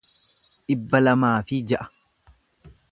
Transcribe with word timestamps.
dhibba 0.69 1.01
lamaa 1.07 1.37
fi 1.51 1.61
ja'a 1.73 1.87